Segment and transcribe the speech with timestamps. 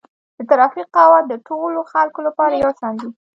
[0.37, 3.09] د ترافیک قواعد د ټولو خلکو لپاره یو شان دي.